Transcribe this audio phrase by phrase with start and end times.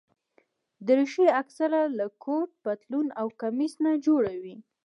[0.87, 4.55] دریشي اکثره له کوټ، پتلون او کمیس نه جوړه وي.